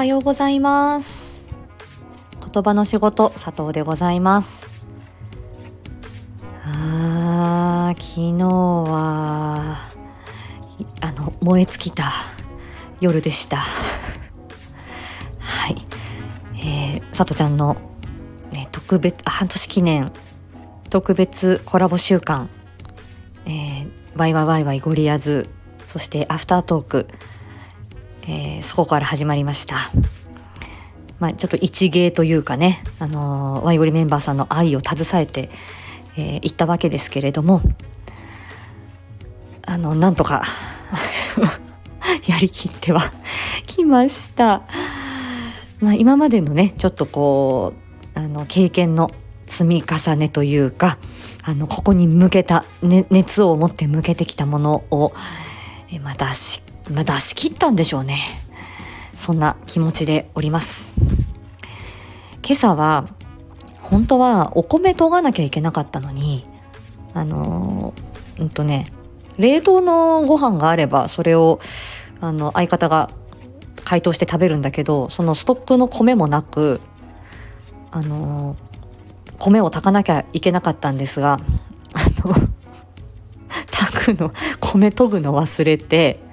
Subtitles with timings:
[0.00, 1.46] はようございます。
[2.50, 4.66] 言葉の仕事佐藤でございます。
[6.64, 9.76] あー昨日は
[11.02, 12.04] あの燃え尽きた
[13.02, 13.58] 夜でした。
[13.58, 13.62] は
[15.68, 15.76] い。
[16.56, 17.76] えー、佐藤ちゃんの、
[18.52, 20.12] ね、特別半年記念
[20.88, 22.48] 特別コラボ週間。
[23.44, 25.50] えー、ワイワイワイワイゴリアズ
[25.86, 27.06] そしてアフタートーク
[28.22, 29.76] えー、そこから始まりました。
[31.18, 35.50] まあ、ちょっと一芸というかね、あのー、ワイゴリメンバーさんの愛を携えて、
[36.16, 37.60] えー、行ったわけですけれども、
[39.66, 40.42] あの、なんとか
[42.26, 43.12] やりきっては
[43.66, 44.62] きました。
[45.80, 47.74] まあ、今までのね、ちょっとこ
[48.14, 49.10] う、あの、経験の
[49.46, 50.98] 積み重ねというか、
[51.42, 55.12] あの、ここに向けた、ね、熱を持って向けてきたものを、
[55.92, 58.18] えまあ、出しまあ、出し切ったんでしょうね。
[59.14, 60.92] そんな気持ちでおります。
[62.44, 63.08] 今朝は、
[63.80, 66.46] 本当はお米研がなきゃいけなかったのに、
[67.14, 68.92] あのー、うんとね、
[69.38, 71.60] 冷凍のご飯があれば、それを、
[72.20, 73.10] あの、相方が
[73.84, 76.80] 解凍して食べるんだけど、そのストックの米もなく、
[77.90, 78.58] あのー、
[79.38, 81.40] 米を炊かなきゃいけなかったんですが、
[81.92, 82.34] あの、
[83.70, 86.29] 炊くの、米研ぐの忘れて、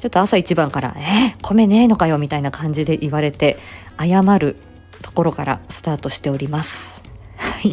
[0.00, 3.58] ちょっと朝一番から「えー、米ねえのかよ」みたいな感じで言われて
[3.98, 4.56] 謝る
[5.02, 7.02] ところからスタートしております。
[7.36, 7.72] はい。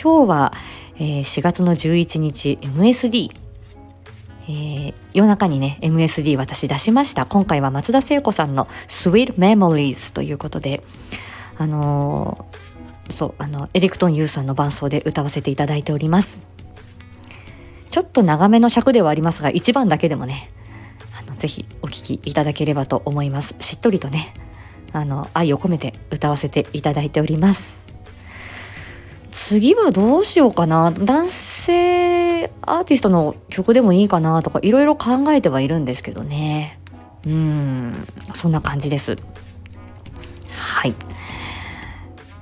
[0.00, 0.52] 今日は、
[0.96, 3.30] えー、4月の11日 MSD、
[4.48, 7.26] えー、夜中にね MSD 私出しました。
[7.26, 10.82] 今回は松田聖子さんの Sweet Memories ということで
[11.58, 16.53] あのー、そうあのエレクトンユーさんの伴奏で歌わせていただいております。
[18.14, 20.50] と長めの尺ではありますが、1番だけでもね、
[21.18, 23.54] あの、ぜひお聴きいただければと思います。
[23.58, 24.32] しっとりとね、
[24.92, 27.88] あの、愛を込めて歌わせていただいております。
[29.32, 30.92] 次はどうしようかな。
[30.92, 36.78] 男性アーティストの曲でもいいかなとか、いろいろ考えてはいるんですけどね。
[37.26, 39.16] うん、そんな感じです。
[40.56, 40.94] はい。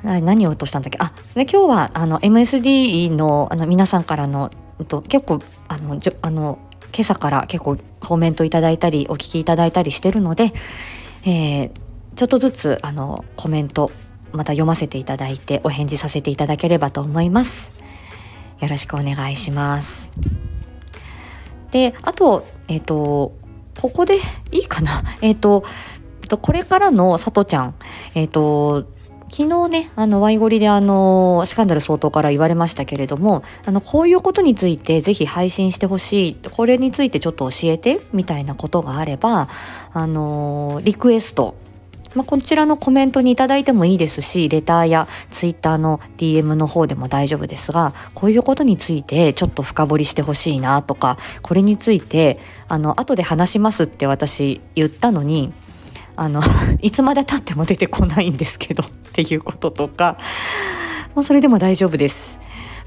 [0.02, 0.98] 何を落としたんだっけ？
[1.00, 4.50] あ、ね、今日はあの MSD のあの皆さんからの
[4.88, 6.58] と結構あのじょあの
[6.94, 10.52] 今朝から結構コメントいただいたりお聞きいただいたりしてるので、
[11.24, 11.70] えー、
[12.16, 13.90] ちょっとずつあのコメント
[14.32, 17.72] また読ませていただいてお返事させていただければと思います。
[18.60, 20.12] よろしくお願いします。
[21.70, 23.32] で、あと、えっ、ー、と、
[23.80, 24.16] ここで
[24.52, 25.02] いいかな？
[25.20, 25.64] えっ、ー、と、
[26.40, 27.74] これからのさとちゃん、
[28.14, 28.86] えっ、ー、と、
[29.34, 39.48] 昨日ね、あの、ワイゴリであの、シカンダル相当から言われましたけれども、あの、こういうことについてぜひ配信してほしい、これについてちょっと教えて、みたいなことがあれば、
[39.94, 41.54] あの、リクエスト、
[42.14, 52.38] まあ、こちらのコメントにいただいてもいいですし、レターやツイッターの DM の方でも大丈夫ですが、こういうことについてちょっと深掘りしてほしいなとか、これについて、
[52.68, 55.54] あの、後で話しますって私言ったのに、
[56.16, 56.42] あの
[56.82, 58.84] いつまでたっても出てこないんですけど。
[59.12, 60.16] っていうこととか
[61.14, 62.40] もうそれでも大丈夫です。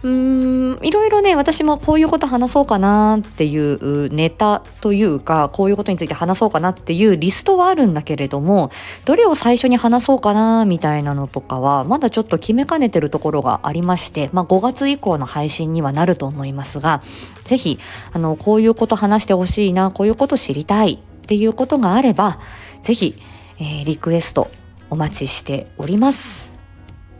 [0.03, 8.69] うーんいろいろね私もこういうこと話そうかなっていうネタというかこういうことについて話そうかなっていうリストはあるんだけれども
[9.05, 17.01] どれを最初に話そうかなみたいなのとかはまだちょっと決めかねてるところがありまして、まあ、5月以降の配信にはなると思いますが
[17.43, 17.79] 是非
[18.13, 22.37] あのこういうこと話してほしいなこういうこと知りたいっていうことがあれば
[22.83, 23.15] ぜひ、
[23.59, 24.51] えー、リクエスト
[24.89, 26.51] お待ちしております。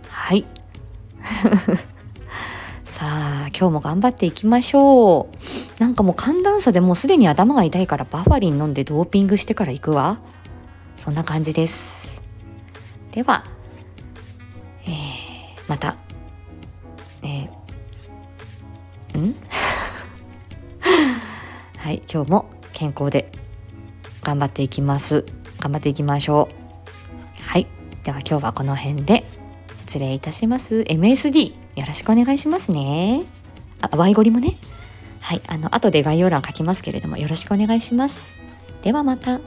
[0.10, 0.46] はい。
[2.86, 5.80] さあ、今日も頑張っていきましょう。
[5.80, 10.20] なんかもう寒暖差でもうすでに頭が痛いからバファリン飲んでドーピングしてから行くわ。
[10.98, 12.22] そんな感じです。
[13.12, 13.44] では、
[14.86, 14.94] えー、
[15.68, 15.98] また、
[17.24, 19.36] えー、ん？
[21.78, 23.32] はい、今日も健康で
[24.24, 25.26] 頑張っていきます。
[25.60, 26.65] 頑張っていきましょう。
[28.06, 29.26] では今日はこの辺で
[29.80, 30.86] 失礼いたします。
[30.88, 33.24] MSD よろしくお願いしますね。
[33.82, 34.54] あ、ワイゴリもね。
[35.22, 35.42] はい。
[35.48, 38.32] あの、後で概要欄書きますけれどもよろしくお願いします。
[38.84, 39.40] ではまた。